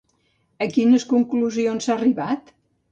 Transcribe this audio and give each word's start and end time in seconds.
A 0.65 0.69
quines 0.77 1.05
conclusions 1.13 1.87
s'ha 1.91 1.99
arribat? 2.01 2.55